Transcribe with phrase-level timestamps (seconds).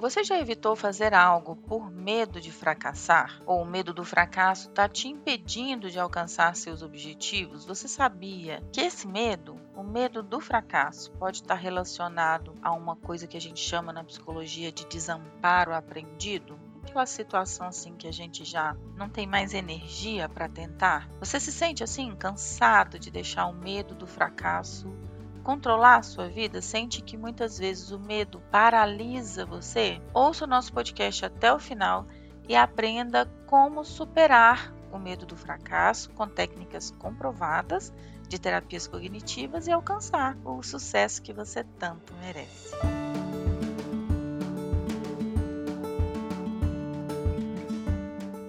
[0.00, 3.38] Você já evitou fazer algo por medo de fracassar?
[3.44, 7.66] Ou o medo do fracasso está te impedindo de alcançar seus objetivos?
[7.66, 13.26] Você sabia que esse medo, o medo do fracasso, pode estar relacionado a uma coisa
[13.26, 16.58] que a gente chama na psicologia de desamparo aprendido?
[16.90, 21.08] aquela situação assim que a gente já não tem mais energia para tentar?
[21.20, 24.88] Você se sente assim cansado de deixar o medo do fracasso
[25.40, 26.60] controlar a sua vida?
[26.60, 30.00] Sente que muitas vezes o medo paralisa você?
[30.14, 32.06] Ouça o nosso podcast até o final
[32.48, 37.92] e aprenda como superar o medo do fracasso com técnicas comprovadas
[38.28, 42.74] de terapias cognitivas e alcançar o sucesso que você tanto merece.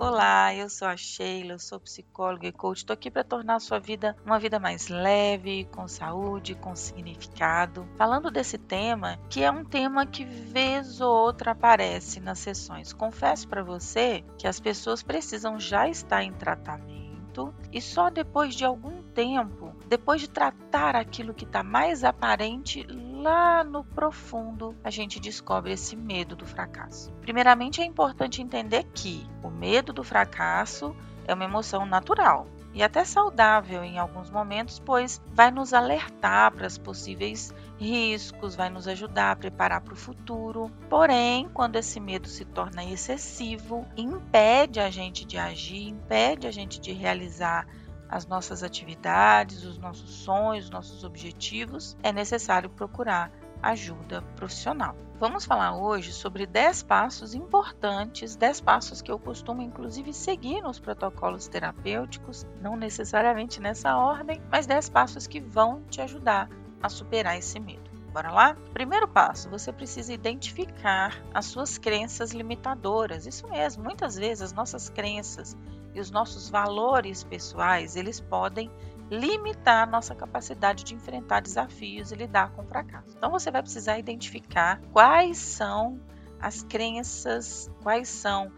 [0.04, 2.80] Olá, eu sou a Sheila, sou psicóloga e coach.
[2.80, 7.88] Estou aqui para tornar a sua vida uma vida mais leve, com saúde, com significado.
[8.00, 12.92] Falando desse tema, que é um tema que vez ou outra aparece nas sessões.
[12.92, 18.66] Confesso para você que as pessoas precisam já estar em tratamento e só depois de
[18.66, 22.88] algum tempo, depois de tratar aquilo que está mais aparente,
[23.22, 27.12] lá no profundo a gente descobre esse medo do fracasso.
[27.22, 33.04] Primeiramente, é importante entender que o medo do fracasso é uma emoção natural e até
[33.04, 39.32] saudável em alguns momentos, pois vai nos alertar para os possíveis riscos, vai nos ajudar
[39.32, 40.72] a preparar para o futuro.
[40.90, 46.80] Porém, quando esse medo se torna excessivo, impede a gente de agir, impede a gente
[46.80, 47.68] de realizar
[48.12, 53.32] as nossas atividades, os nossos sonhos, os nossos objetivos, é necessário procurar
[53.64, 54.96] ajuda profissional.
[55.18, 60.80] Vamos falar hoje sobre 10 passos importantes, 10 passos que eu costumo inclusive seguir nos
[60.80, 66.50] protocolos terapêuticos, não necessariamente nessa ordem, mas 10 passos que vão te ajudar
[66.82, 67.90] a superar esse medo.
[68.12, 68.58] Bora lá?
[68.74, 73.26] Primeiro passo, você precisa identificar as suas crenças limitadoras.
[73.26, 75.56] Isso mesmo, muitas vezes as nossas crenças
[75.94, 78.72] e os nossos valores pessoais, eles podem
[79.10, 83.14] limitar a nossa capacidade de enfrentar desafios e lidar com fracasso.
[83.18, 86.00] Então você vai precisar identificar quais são
[86.40, 88.52] as crenças, quais são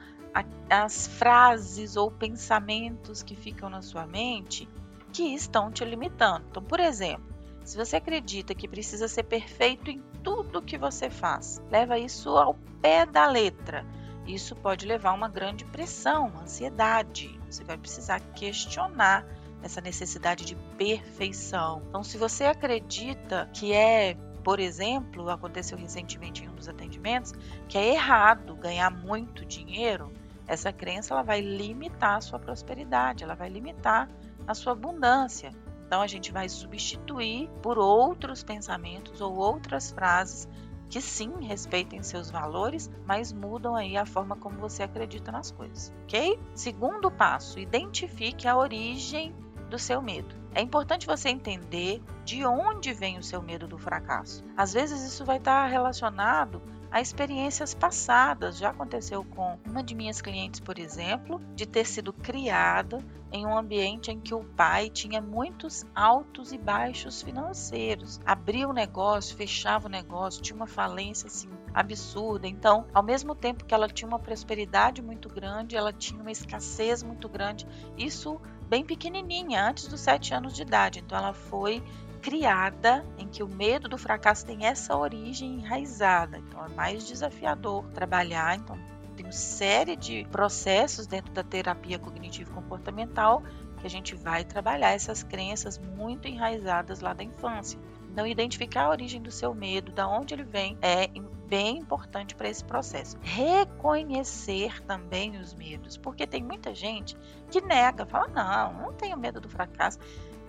[0.70, 4.68] as frases ou pensamentos que ficam na sua mente
[5.12, 6.46] que estão te limitando.
[6.50, 7.34] Então, por exemplo,
[7.64, 12.56] se você acredita que precisa ser perfeito em tudo que você faz, leva isso ao
[12.82, 13.86] pé da letra
[14.26, 17.40] isso pode levar a uma grande pressão, ansiedade.
[17.50, 19.26] Você vai precisar questionar
[19.62, 21.82] essa necessidade de perfeição.
[21.88, 27.34] Então, se você acredita que é, por exemplo, aconteceu recentemente em um dos atendimentos,
[27.68, 30.12] que é errado ganhar muito dinheiro,
[30.48, 34.10] essa crença ela vai limitar a sua prosperidade, ela vai limitar
[34.46, 35.52] a sua abundância.
[35.86, 40.50] Então a gente vai substituir por outros pensamentos ou outras frases
[40.94, 45.92] que sim respeitem seus valores, mas mudam aí a forma como você acredita nas coisas,
[46.04, 46.40] ok?
[46.54, 49.34] Segundo passo, identifique a origem
[49.72, 50.36] do seu medo.
[50.54, 54.46] É importante você entender de onde vem o seu medo do fracasso.
[54.56, 56.62] Às vezes isso vai estar relacionado
[56.94, 58.60] a experiências passadas.
[58.60, 63.58] Já aconteceu com uma de minhas clientes, por exemplo, de ter sido criada em um
[63.58, 68.22] ambiente em que o pai tinha muitos altos e baixos financeiros.
[68.24, 72.48] Abria o negócio, fechava o negócio, tinha uma falência assim absurda.
[72.48, 77.02] Então, ao mesmo tempo que ela tinha uma prosperidade muito grande, ela tinha uma escassez
[77.02, 77.66] muito grande.
[77.98, 78.40] Isso
[78.70, 81.00] bem pequenininha, antes dos sete anos de idade.
[81.00, 81.82] Então, ela foi
[82.24, 86.38] criada em que o medo do fracasso tem essa origem enraizada.
[86.38, 88.56] Então é mais desafiador trabalhar.
[88.56, 88.80] Então
[89.16, 93.44] tem uma série de processos dentro da terapia cognitivo comportamental
[93.78, 97.78] que a gente vai trabalhar essas crenças muito enraizadas lá da infância.
[98.10, 101.10] Então, identificar a origem do seu medo, da onde ele vem, é
[101.48, 103.18] bem importante para esse processo.
[103.22, 107.18] Reconhecer também os medos, porque tem muita gente
[107.52, 110.00] que nega, fala: não, não tenho medo do fracasso.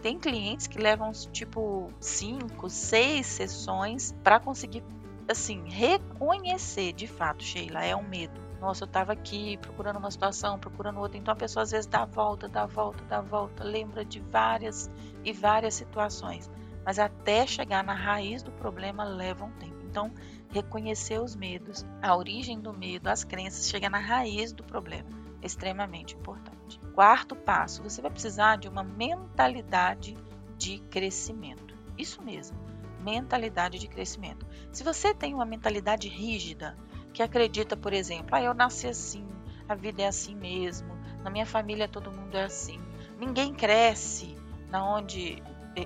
[0.04, 4.84] Tem clientes que levam tipo cinco, seis sessões para conseguir
[5.26, 8.38] assim reconhecer de fato, Sheila, é um medo.
[8.60, 11.16] Nossa, eu estava aqui procurando uma situação, procurando outra.
[11.16, 14.04] Então a pessoa às vezes dá a volta, dá a volta, dá a volta, lembra
[14.04, 14.90] de várias
[15.24, 16.50] e várias situações.
[16.84, 19.86] Mas até chegar na raiz do problema leva um tempo.
[19.86, 20.12] Então,
[20.50, 25.08] reconhecer os medos, a origem do medo, as crenças, chegar na raiz do problema,
[25.44, 26.80] extremamente importante.
[26.94, 30.16] Quarto passo, você vai precisar de uma mentalidade
[30.56, 31.74] de crescimento.
[31.98, 32.56] Isso mesmo,
[33.00, 34.46] mentalidade de crescimento.
[34.72, 36.76] Se você tem uma mentalidade rígida,
[37.12, 39.26] que acredita, por exemplo, ah, eu nasci assim,
[39.68, 42.80] a vida é assim mesmo, na minha família todo mundo é assim,
[43.18, 44.36] ninguém cresce
[44.68, 45.42] na onde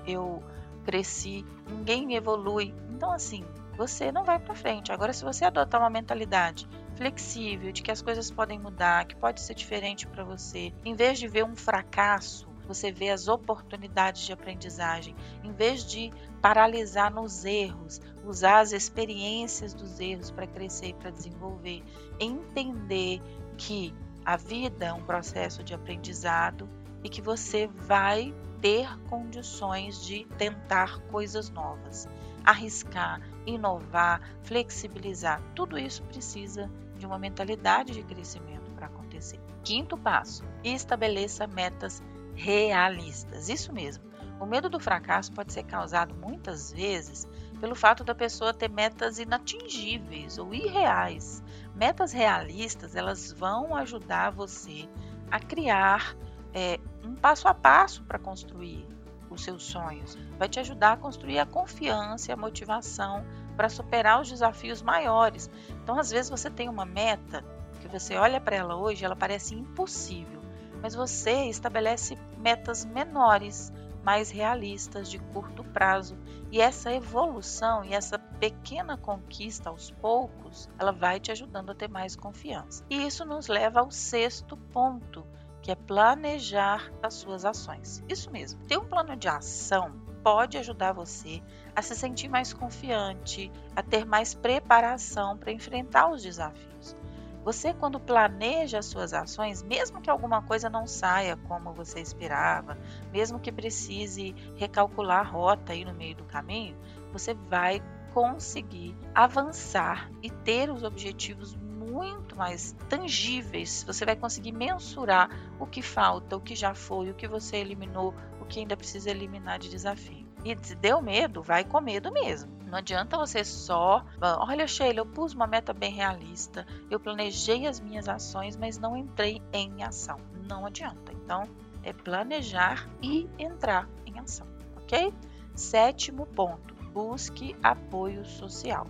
[0.07, 0.43] eu
[0.83, 2.73] cresci, ninguém evolui.
[2.89, 3.45] Então, assim,
[3.77, 4.91] você não vai para frente.
[4.91, 6.67] Agora, se você adotar uma mentalidade
[6.99, 11.17] flexível, de que as coisas podem mudar, que pode ser diferente para você, em vez
[11.17, 16.11] de ver um fracasso, você vê as oportunidades de aprendizagem, em vez de
[16.41, 21.81] paralisar nos erros, usar as experiências dos erros para crescer e para desenvolver,
[22.19, 23.21] entender
[23.57, 26.67] que a vida é um processo de aprendizado
[27.01, 32.09] e que você vai ter condições de tentar coisas novas,
[32.43, 35.41] arriscar, inovar, flexibilizar.
[35.55, 36.69] Tudo isso precisa
[36.99, 39.39] de uma mentalidade de crescimento para acontecer.
[39.63, 42.03] Quinto passo: estabeleça metas
[42.35, 43.49] realistas.
[43.49, 44.03] Isso mesmo.
[44.39, 47.27] O medo do fracasso pode ser causado muitas vezes
[47.59, 51.43] pelo fato da pessoa ter metas inatingíveis ou irreais.
[51.75, 54.87] Metas realistas, elas vão ajudar você
[55.29, 56.15] a criar
[56.53, 58.87] é, um passo a passo para construir
[59.29, 60.17] os seus sonhos.
[60.37, 63.25] Vai te ajudar a construir a confiança a motivação
[63.59, 65.51] para superar os desafios maiores.
[65.83, 67.43] Então, às vezes você tem uma meta
[67.81, 70.39] que você olha para ela hoje, ela parece impossível,
[70.81, 76.17] mas você estabelece metas menores, mais realistas, de curto prazo.
[76.49, 81.89] E essa evolução e essa pequena conquista aos poucos, ela vai te ajudando a ter
[81.89, 82.85] mais confiança.
[82.89, 85.27] E isso nos leva ao sexto ponto,
[85.61, 88.01] que é planejar as suas ações.
[88.07, 91.41] Isso mesmo, ter um plano de ação pode ajudar você
[91.75, 96.95] a se sentir mais confiante, a ter mais preparação para enfrentar os desafios.
[97.43, 102.77] Você, quando planeja as suas ações, mesmo que alguma coisa não saia como você esperava,
[103.11, 106.77] mesmo que precise recalcular a rota aí no meio do caminho,
[107.11, 107.81] você vai
[108.13, 113.83] conseguir avançar e ter os objetivos muito mais tangíveis.
[113.87, 115.29] Você vai conseguir mensurar
[115.59, 118.13] o que falta, o que já foi, o que você eliminou,
[118.49, 120.27] que ainda precisa eliminar de desafio.
[120.43, 122.51] E se deu medo, vai com medo mesmo.
[122.65, 127.79] Não adianta você só, olha Sheila, eu pus uma meta bem realista, eu planejei as
[127.79, 130.19] minhas ações, mas não entrei em ação.
[130.47, 131.11] Não adianta.
[131.11, 131.43] Então,
[131.83, 134.47] é planejar e entrar em ação,
[134.77, 135.13] ok?
[135.55, 138.87] Sétimo ponto, busque apoio social.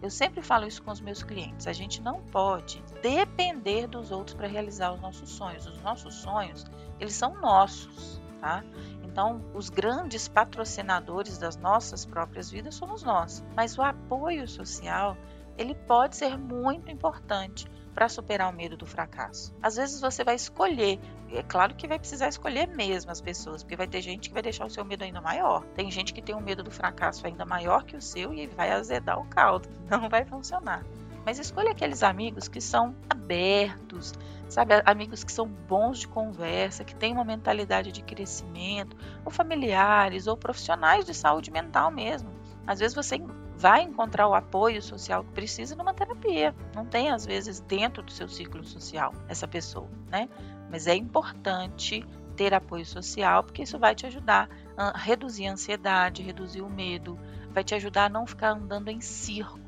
[0.00, 1.66] Eu sempre falo isso com os meus clientes.
[1.66, 5.66] A gente não pode depender dos outros para realizar os nossos sonhos.
[5.66, 6.64] Os nossos sonhos,
[7.00, 8.64] eles são nossos, tá?
[9.10, 13.44] Então, os grandes patrocinadores das nossas próprias vidas somos nós.
[13.56, 15.16] Mas o apoio social,
[15.56, 19.52] ele pode ser muito importante para superar o medo do fracasso.
[19.60, 21.00] Às vezes você vai escolher,
[21.32, 24.42] é claro que vai precisar escolher mesmo as pessoas, porque vai ter gente que vai
[24.42, 25.64] deixar o seu medo ainda maior.
[25.74, 28.70] Tem gente que tem um medo do fracasso ainda maior que o seu e vai
[28.70, 29.68] azedar o caldo.
[29.90, 30.84] Não vai funcionar.
[31.28, 34.14] Mas escolha aqueles amigos que são abertos,
[34.48, 34.80] sabe?
[34.86, 38.96] Amigos que são bons de conversa, que têm uma mentalidade de crescimento,
[39.26, 42.30] ou familiares, ou profissionais de saúde mental mesmo.
[42.66, 43.20] Às vezes você
[43.58, 46.54] vai encontrar o apoio social que precisa numa terapia.
[46.74, 50.30] Não tem, às vezes, dentro do seu ciclo social essa pessoa, né?
[50.70, 52.02] Mas é importante
[52.36, 54.48] ter apoio social, porque isso vai te ajudar
[54.78, 57.20] a reduzir a ansiedade, reduzir o medo,
[57.50, 59.67] vai te ajudar a não ficar andando em círculos.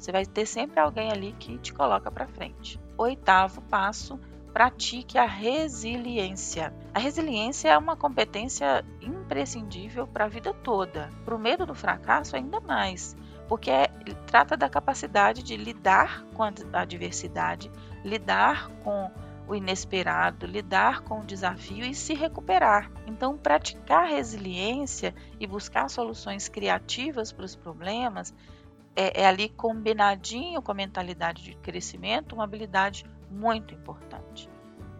[0.00, 2.80] Você vai ter sempre alguém ali que te coloca para frente.
[2.96, 4.18] Oitavo passo,
[4.50, 6.74] pratique a resiliência.
[6.94, 11.10] A resiliência é uma competência imprescindível para a vida toda.
[11.22, 13.14] Para o medo do fracasso, ainda mais
[13.46, 13.72] porque
[14.28, 17.68] trata da capacidade de lidar com a adversidade,
[18.04, 19.10] lidar com
[19.48, 22.88] o inesperado, lidar com o desafio e se recuperar.
[23.08, 28.32] Então, praticar resiliência e buscar soluções criativas para os problemas
[28.94, 34.50] é, é ali combinadinho com a mentalidade de crescimento, uma habilidade muito importante.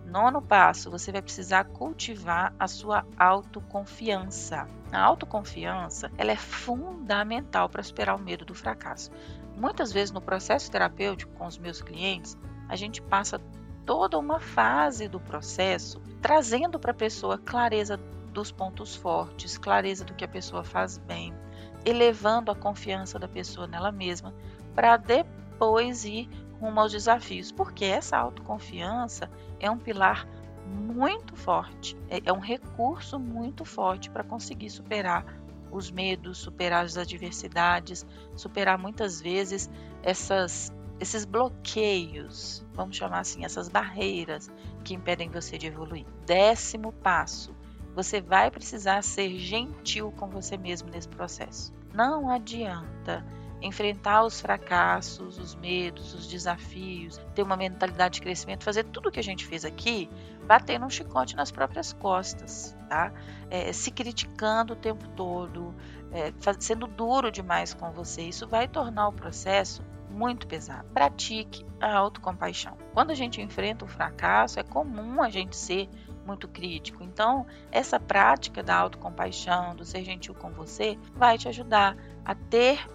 [0.04, 4.66] Nono passo, você vai precisar cultivar a sua autoconfiança.
[4.90, 9.10] A autoconfiança ela é fundamental para superar o medo do fracasso.
[9.56, 12.36] Muitas vezes no processo terapêutico com os meus clientes,
[12.68, 13.40] a gente passa
[13.86, 17.96] toda uma fase do processo trazendo para a pessoa clareza
[18.32, 21.34] dos pontos fortes, clareza do que a pessoa faz bem,
[21.84, 24.34] elevando a confiança da pessoa nela mesma,
[24.74, 26.28] para depois ir
[26.60, 30.28] rumo aos desafios, porque essa autoconfiança é um pilar
[30.66, 35.24] muito forte, é, é um recurso muito forte para conseguir superar
[35.70, 38.06] os medos, superar as adversidades,
[38.36, 39.70] superar muitas vezes
[40.02, 44.50] essas, esses bloqueios, vamos chamar assim, essas barreiras
[44.84, 46.06] que impedem você de evoluir.
[46.26, 47.54] Décimo passo,
[47.94, 51.72] você vai precisar ser gentil com você mesmo nesse processo.
[51.92, 53.24] Não adianta
[53.62, 59.12] enfrentar os fracassos, os medos, os desafios, ter uma mentalidade de crescimento, fazer tudo o
[59.12, 60.08] que a gente fez aqui,
[60.46, 63.12] batendo um chicote nas próprias costas, tá?
[63.50, 65.74] É, se criticando o tempo todo,
[66.10, 68.22] é, sendo duro demais com você.
[68.22, 70.88] Isso vai tornar o processo muito pesado.
[70.92, 72.76] Pratique a autocompaixão.
[72.92, 75.88] Quando a gente enfrenta o fracasso, é comum a gente ser
[76.26, 77.02] muito crítico.
[77.02, 82.88] Então, essa prática da autocompaixão, do ser gentil com você, vai te ajudar a ter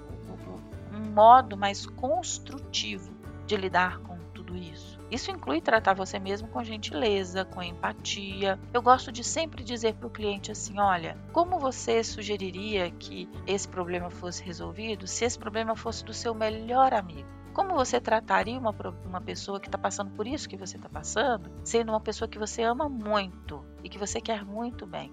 [0.94, 3.14] um modo mais construtivo
[3.46, 5.00] de lidar com tudo isso.
[5.10, 8.60] Isso inclui tratar você mesmo com gentileza, com empatia.
[8.74, 13.68] Eu gosto de sempre dizer para o cliente assim: olha, como você sugeriria que esse
[13.68, 17.35] problema fosse resolvido se esse problema fosse do seu melhor amigo?
[17.56, 21.50] Como você trataria uma, uma pessoa que está passando por isso que você está passando,
[21.64, 25.10] sendo uma pessoa que você ama muito e que você quer muito bem?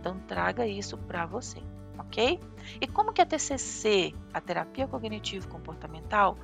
[0.00, 1.62] Então traga isso para você,
[1.98, 2.40] ok?
[2.80, 6.38] E como que a TCC, a terapia cognitivo comportamental,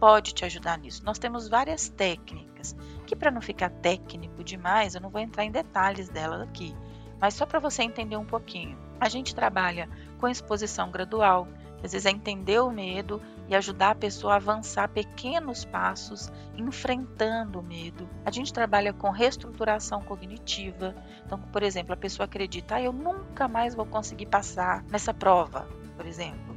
[0.00, 1.04] pode te ajudar nisso?
[1.04, 2.74] Nós temos várias técnicas,
[3.06, 6.74] que para não ficar técnico demais, eu não vou entrar em detalhes delas aqui,
[7.20, 8.78] mas só para você entender um pouquinho.
[8.98, 9.86] A gente trabalha
[10.18, 11.46] com exposição gradual,
[11.82, 17.60] às vezes é entender o medo e ajudar a pessoa a avançar pequenos passos, enfrentando
[17.60, 18.08] o medo.
[18.24, 20.94] A gente trabalha com reestruturação cognitiva.
[21.24, 25.68] Então, por exemplo, a pessoa acredita, ah, eu nunca mais vou conseguir passar nessa prova,
[25.96, 26.54] por exemplo.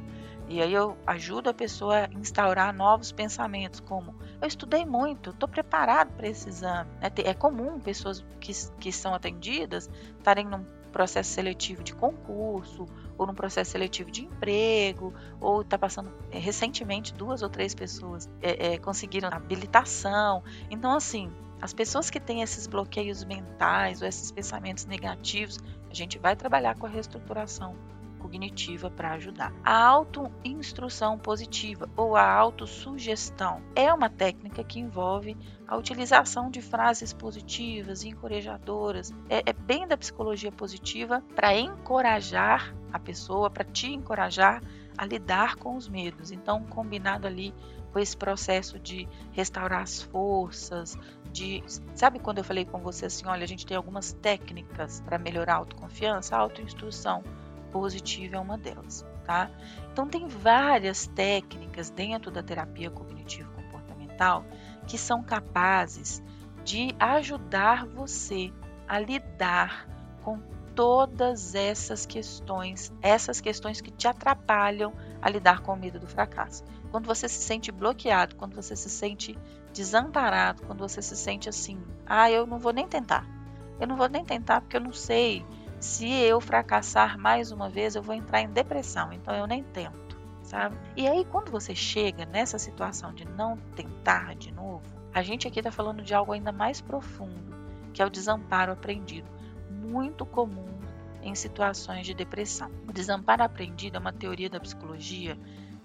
[0.48, 5.46] E aí eu ajudo a pessoa a instaurar novos pensamentos, como eu estudei muito, estou
[5.46, 6.88] preparado para esse exame.
[7.02, 10.64] É, é comum pessoas que, que são atendidas estarem num
[10.98, 12.84] processo seletivo de concurso
[13.16, 18.28] ou num processo seletivo de emprego, ou está passando é, recentemente duas ou três pessoas
[18.42, 20.42] é, é, conseguiram habilitação.
[20.68, 21.30] Então, assim,
[21.62, 26.76] as pessoas que têm esses bloqueios mentais ou esses pensamentos negativos, a gente vai trabalhar
[26.76, 27.76] com a reestruturação
[28.18, 29.52] cognitiva para ajudar.
[29.64, 37.12] A autoinstrução positiva ou a autossugestão é uma técnica que envolve a utilização de frases
[37.12, 39.12] positivas e encorajadoras.
[39.28, 44.62] É, é bem da psicologia positiva para encorajar a pessoa, para te encorajar
[44.96, 46.32] a lidar com os medos.
[46.32, 47.54] Então, combinado ali
[47.92, 50.98] com esse processo de restaurar as forças,
[51.32, 51.62] de
[51.94, 55.54] sabe quando eu falei com você assim, olha, a gente tem algumas técnicas para melhorar
[55.54, 57.22] a autoconfiança, a autoinstrução
[57.70, 59.50] positiva é uma delas, tá?
[59.92, 64.44] Então tem várias técnicas dentro da terapia cognitivo comportamental
[64.86, 66.22] que são capazes
[66.64, 68.52] de ajudar você
[68.86, 69.86] a lidar
[70.22, 70.40] com
[70.74, 76.62] todas essas questões, essas questões que te atrapalham a lidar com o medo do fracasso.
[76.90, 79.36] Quando você se sente bloqueado, quando você se sente
[79.72, 83.26] desamparado, quando você se sente assim, ah, eu não vou nem tentar.
[83.80, 85.44] Eu não vou nem tentar porque eu não sei
[85.80, 90.18] se eu fracassar mais uma vez, eu vou entrar em depressão, então eu nem tento,
[90.42, 90.76] sabe?
[90.96, 94.82] E aí, quando você chega nessa situação de não tentar de novo,
[95.14, 97.54] a gente aqui está falando de algo ainda mais profundo,
[97.92, 99.28] que é o desamparo aprendido,
[99.70, 100.68] muito comum
[101.22, 102.70] em situações de depressão.
[102.86, 105.38] O desamparo aprendido é uma teoria da psicologia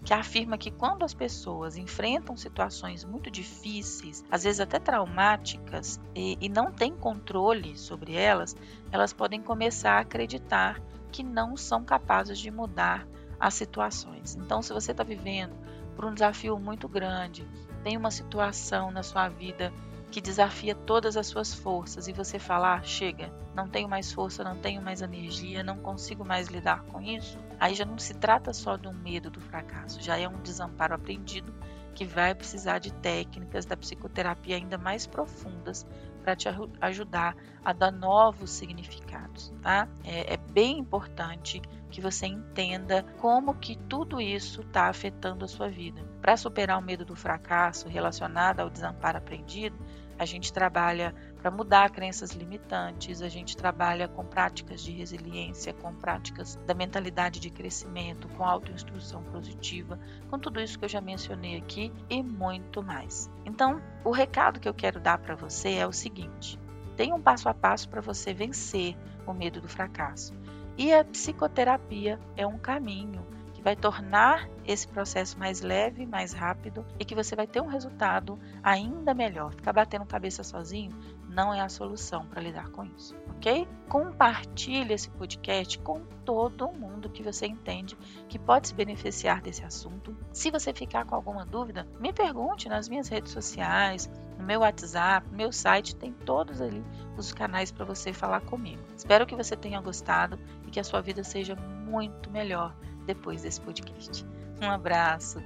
[0.03, 6.37] que afirma que quando as pessoas enfrentam situações muito difíceis, às vezes até traumáticas, e,
[6.41, 8.55] e não têm controle sobre elas,
[8.91, 10.81] elas podem começar a acreditar
[11.11, 13.07] que não são capazes de mudar
[13.39, 14.35] as situações.
[14.35, 15.55] Então, se você está vivendo
[15.95, 17.47] por um desafio muito grande,
[17.83, 19.71] tem uma situação na sua vida
[20.13, 24.43] que desafia todas as suas forças e você falar, ah, chega, não tenho mais força,
[24.43, 28.53] não tenho mais energia, não consigo mais lidar com isso, aí já não se trata
[28.53, 31.51] só de um medo do fracasso, já é um desamparo aprendido
[31.95, 35.83] que vai precisar de técnicas da psicoterapia ainda mais profundas
[36.23, 36.47] para te
[36.79, 39.87] ajudar a dar novos significados, tá?
[40.03, 45.69] É, é bem importante que você entenda como que tudo isso está afetando a sua
[45.69, 46.01] vida.
[46.21, 49.77] Para superar o medo do fracasso relacionado ao desamparo aprendido,
[50.17, 55.93] a gente trabalha para mudar crenças limitantes, a gente trabalha com práticas de resiliência, com
[55.93, 61.57] práticas da mentalidade de crescimento, com autoinstrução positiva, com tudo isso que eu já mencionei
[61.57, 63.29] aqui e muito mais.
[63.45, 66.59] Então, o recado que eu quero dar para você é o seguinte:
[66.95, 70.33] tem um passo a passo para você vencer o medo do fracasso.
[70.77, 73.25] E a psicoterapia é um caminho
[73.63, 78.37] vai tornar esse processo mais leve, mais rápido e que você vai ter um resultado
[78.61, 79.53] ainda melhor.
[79.53, 80.91] Ficar batendo cabeça sozinho
[81.29, 83.67] não é a solução para lidar com isso, ok?
[83.89, 90.15] Compartilhe esse podcast com todo mundo que você entende que pode se beneficiar desse assunto.
[90.31, 95.27] Se você ficar com alguma dúvida, me pergunte nas minhas redes sociais, no meu WhatsApp,
[95.29, 96.83] no meu site, tem todos ali
[97.17, 98.83] os canais para você falar comigo.
[98.95, 101.55] Espero que você tenha gostado e que a sua vida seja
[101.93, 104.25] muito melhor depois desse podcast.
[104.61, 105.39] Um abraço.